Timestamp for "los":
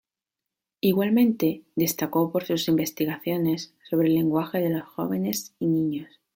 4.71-4.81